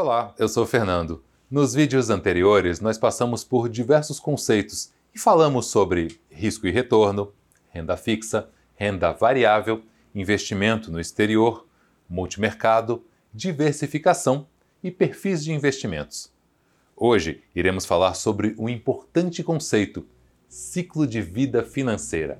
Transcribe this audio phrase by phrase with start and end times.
[0.00, 1.24] Olá, eu sou o Fernando.
[1.50, 7.32] Nos vídeos anteriores, nós passamos por diversos conceitos e falamos sobre risco e retorno,
[7.68, 9.82] renda fixa, renda variável,
[10.14, 11.66] investimento no exterior,
[12.08, 14.46] multimercado, diversificação
[14.84, 16.32] e perfis de investimentos.
[16.96, 20.06] Hoje iremos falar sobre um importante conceito:
[20.48, 22.38] ciclo de vida financeira.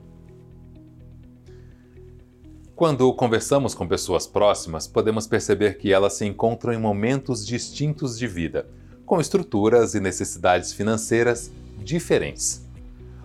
[2.79, 8.29] Quando conversamos com pessoas próximas, podemos perceber que elas se encontram em momentos distintos de
[8.29, 8.69] vida,
[9.05, 12.65] com estruturas e necessidades financeiras diferentes.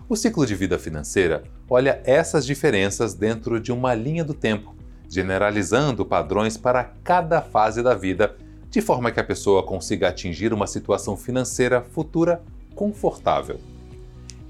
[0.08, 4.74] O ciclo de vida financeira olha essas diferenças dentro de uma linha do tempo,
[5.08, 8.34] generalizando padrões para cada fase da vida,
[8.68, 12.42] de forma que a pessoa consiga atingir uma situação financeira futura
[12.74, 13.60] confortável.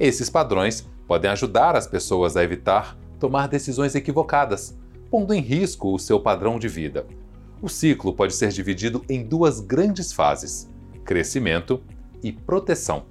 [0.00, 4.74] Esses padrões podem ajudar as pessoas a evitar tomar decisões equivocadas
[5.14, 7.06] pondo em risco o seu padrão de vida.
[7.62, 10.68] O ciclo pode ser dividido em duas grandes fases:
[11.04, 11.80] crescimento
[12.20, 13.04] e proteção.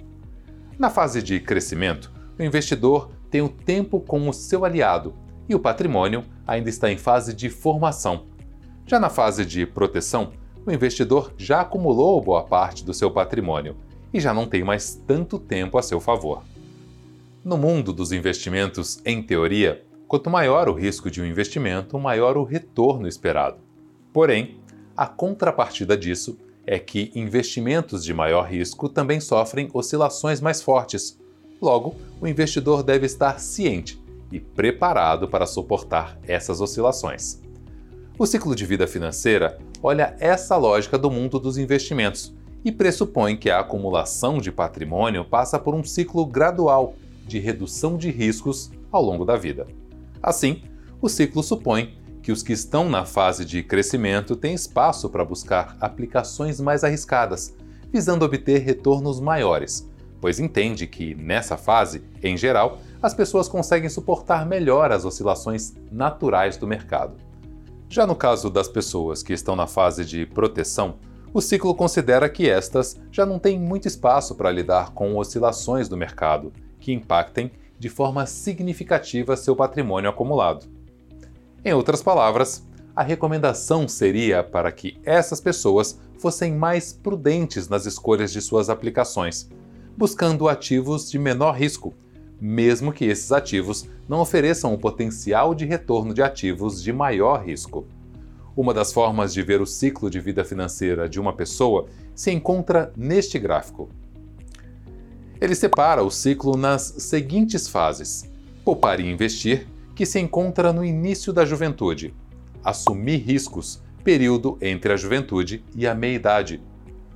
[0.78, 5.14] Na fase de crescimento, o investidor tem o tempo como seu aliado
[5.48, 8.26] e o patrimônio ainda está em fase de formação.
[8.86, 10.34] Já na fase de proteção,
[10.66, 13.78] o investidor já acumulou boa parte do seu patrimônio
[14.12, 16.42] e já não tem mais tanto tempo a seu favor.
[17.42, 19.82] No mundo dos investimentos, em teoria,
[20.14, 23.56] Quanto maior o risco de um investimento, maior o retorno esperado.
[24.12, 24.60] Porém,
[24.96, 31.18] a contrapartida disso é que investimentos de maior risco também sofrem oscilações mais fortes.
[31.60, 37.42] Logo, o investidor deve estar ciente e preparado para suportar essas oscilações.
[38.16, 42.32] O ciclo de vida financeira olha essa lógica do mundo dos investimentos
[42.64, 46.94] e pressupõe que a acumulação de patrimônio passa por um ciclo gradual
[47.26, 49.66] de redução de riscos ao longo da vida.
[50.24, 50.62] Assim,
[51.02, 55.76] o ciclo supõe que os que estão na fase de crescimento têm espaço para buscar
[55.78, 57.54] aplicações mais arriscadas,
[57.92, 59.86] visando obter retornos maiores,
[60.22, 66.56] pois entende que, nessa fase, em geral, as pessoas conseguem suportar melhor as oscilações naturais
[66.56, 67.18] do mercado.
[67.90, 70.94] Já no caso das pessoas que estão na fase de proteção,
[71.34, 75.98] o ciclo considera que estas já não têm muito espaço para lidar com oscilações do
[75.98, 76.50] mercado,
[76.80, 80.66] que impactem de forma significativa seu patrimônio acumulado.
[81.64, 88.32] Em outras palavras, a recomendação seria para que essas pessoas fossem mais prudentes nas escolhas
[88.32, 89.48] de suas aplicações,
[89.96, 91.92] buscando ativos de menor risco,
[92.40, 97.86] mesmo que esses ativos não ofereçam o potencial de retorno de ativos de maior risco.
[98.56, 102.92] Uma das formas de ver o ciclo de vida financeira de uma pessoa se encontra
[102.96, 103.88] neste gráfico.
[105.44, 108.24] Ele separa o ciclo nas seguintes fases:
[108.64, 112.14] poupar e investir, que se encontra no início da juventude,
[112.64, 116.62] assumir riscos, período entre a juventude e a meia-idade,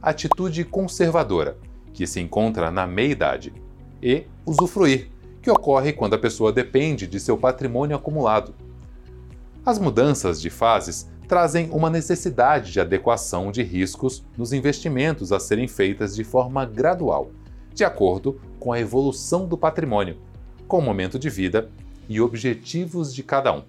[0.03, 1.57] atitude conservadora,
[1.95, 3.51] que se encontra na meia-idade,
[4.03, 5.09] e usufruir,
[5.41, 8.55] que ocorre quando a pessoa depende de seu patrimônio acumulado.
[9.65, 15.67] As mudanças de fases trazem uma necessidade de adequação de riscos nos investimentos a serem
[15.67, 17.31] feitas de forma gradual
[17.79, 20.19] de acordo com a evolução do patrimônio,
[20.67, 21.71] com o momento de vida
[22.09, 23.63] e objetivos de cada um.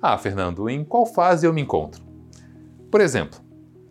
[0.00, 2.04] Ah, Fernando, em qual fase eu me encontro?
[2.88, 3.40] Por exemplo,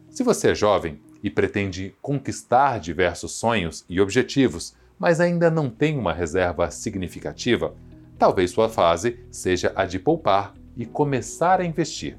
[0.10, 6.00] se você é jovem e pretende conquistar diversos sonhos e objetivos, mas ainda não tem
[6.00, 7.76] uma reserva significativa,
[8.18, 12.18] talvez sua fase seja a de poupar e começar a investir.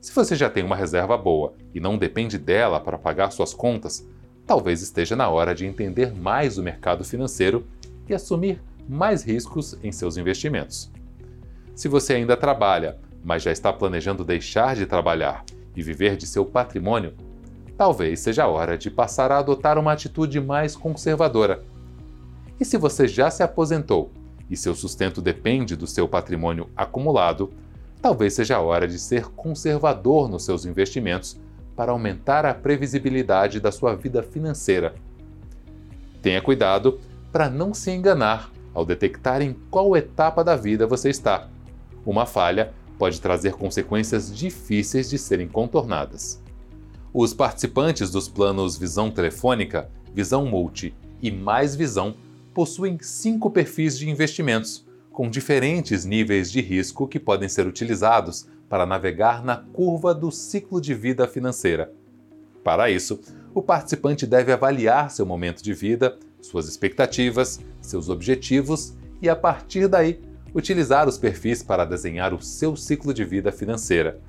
[0.00, 4.06] Se você já tem uma reserva boa e não depende dela para pagar suas contas,
[4.46, 7.66] talvez esteja na hora de entender mais o mercado financeiro
[8.08, 10.90] e assumir mais riscos em seus investimentos.
[11.74, 15.44] Se você ainda trabalha, mas já está planejando deixar de trabalhar
[15.74, 17.14] e viver de seu patrimônio,
[17.76, 21.64] talvez seja a hora de passar a adotar uma atitude mais conservadora.
[22.60, 24.12] E se você já se aposentou
[24.48, 27.50] e seu sustento depende do seu patrimônio acumulado,
[28.00, 31.40] talvez seja a hora de ser conservador nos seus investimentos
[31.76, 34.94] para aumentar a previsibilidade da sua vida financeira.
[36.22, 36.98] Tenha cuidado
[37.32, 41.48] para não se enganar ao detectar em qual etapa da vida você está.
[42.04, 46.42] Uma falha pode trazer consequências difíceis de serem contornadas.
[47.12, 52.14] Os participantes dos planos Visão Telefônica, Visão Multi e Mais Visão
[52.52, 58.86] possuem cinco perfis de investimentos, com diferentes níveis de risco que podem ser utilizados para
[58.86, 61.92] navegar na curva do ciclo de vida financeira.
[62.62, 63.20] Para isso,
[63.54, 69.86] o participante deve avaliar seu momento de vida, suas expectativas, seus objetivos e, a partir
[69.86, 70.20] daí,
[70.54, 74.20] utilizar os perfis para desenhar o seu ciclo de vida financeira.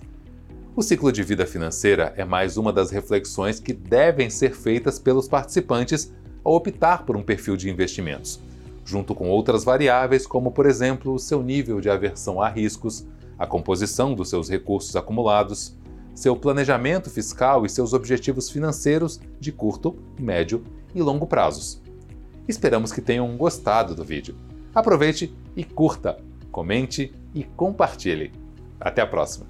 [0.75, 5.27] O ciclo de vida financeira é mais uma das reflexões que devem ser feitas pelos
[5.27, 6.11] participantes
[6.43, 8.41] ao optar por um perfil de investimentos,
[8.83, 13.05] junto com outras variáveis, como, por exemplo, o seu nível de aversão a riscos,
[13.37, 15.77] a composição dos seus recursos acumulados,
[16.13, 21.81] seu planejamento fiscal e seus objetivos financeiros de curto, médio e longo prazos.
[22.47, 24.35] Esperamos que tenham gostado do vídeo.
[24.73, 26.17] Aproveite e curta,
[26.51, 28.31] comente e compartilhe.
[28.79, 29.47] Até a próxima!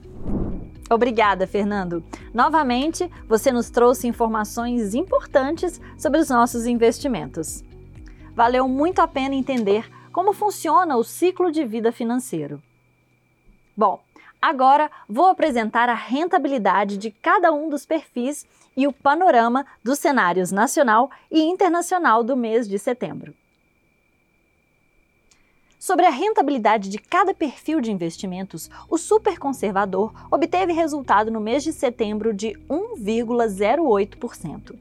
[0.89, 2.03] Obrigada, Fernando.
[2.33, 7.63] Novamente, você nos trouxe informações importantes sobre os nossos investimentos.
[8.35, 12.61] Valeu muito a pena entender como funciona o ciclo de vida financeiro.
[13.77, 14.01] Bom,
[14.41, 20.51] agora vou apresentar a rentabilidade de cada um dos perfis e o panorama dos cenários
[20.51, 23.35] nacional e internacional do mês de setembro.
[25.77, 31.71] Sobre a rentabilidade de cada perfil de investimentos, o superconservador obteve resultado no mês de
[31.71, 34.75] setembro de 1,08%.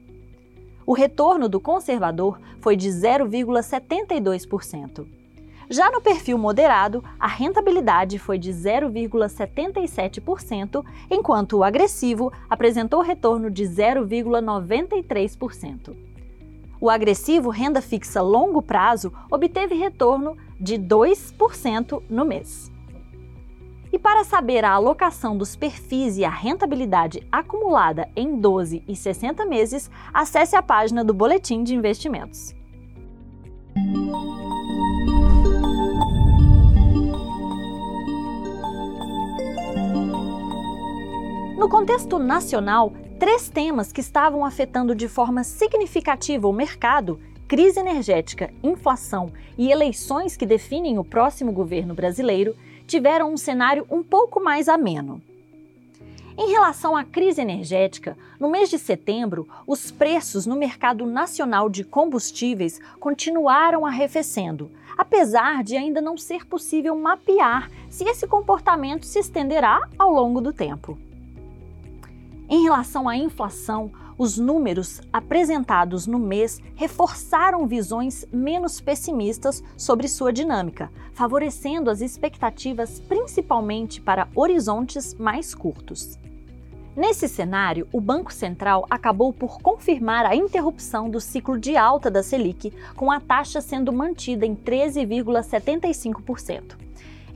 [0.85, 5.24] O retorno do conservador foi de 0,72%.
[5.69, 13.63] Já no perfil moderado, a rentabilidade foi de 0,77%, enquanto o agressivo apresentou retorno de
[13.63, 15.95] 0,93%.
[16.79, 22.71] O agressivo renda fixa longo prazo obteve retorno de 2% no mês.
[23.91, 29.43] E para saber a alocação dos perfis e a rentabilidade acumulada em 12 e 60
[29.45, 32.54] meses, acesse a página do Boletim de Investimentos.
[41.65, 48.53] No contexto nacional, três temas que estavam afetando de forma significativa o mercado crise energética,
[48.61, 54.69] inflação e eleições que definem o próximo governo brasileiro tiveram um cenário um pouco mais
[54.69, 55.19] ameno.
[56.37, 61.83] Em relação à crise energética, no mês de setembro, os preços no mercado nacional de
[61.83, 69.81] combustíveis continuaram arrefecendo, apesar de ainda não ser possível mapear se esse comportamento se estenderá
[69.97, 70.95] ao longo do tempo.
[72.47, 80.31] Em relação à inflação, os números apresentados no mês reforçaram visões menos pessimistas sobre sua
[80.31, 86.19] dinâmica, favorecendo as expectativas principalmente para horizontes mais curtos.
[86.95, 92.23] Nesse cenário, o Banco Central acabou por confirmar a interrupção do ciclo de alta da
[92.23, 96.84] Selic, com a taxa sendo mantida em 13,75%.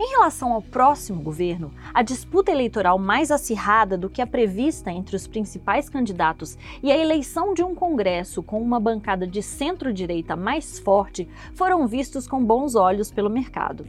[0.01, 5.13] Em relação ao próximo governo, a disputa eleitoral mais acirrada do que a prevista entre
[5.13, 10.79] os principais candidatos e a eleição de um Congresso com uma bancada de centro-direita mais
[10.79, 13.85] forte foram vistos com bons olhos pelo mercado.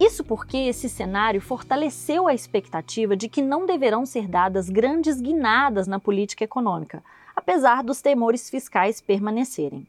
[0.00, 5.86] Isso porque esse cenário fortaleceu a expectativa de que não deverão ser dadas grandes guinadas
[5.86, 7.04] na política econômica,
[7.36, 9.86] apesar dos temores fiscais permanecerem.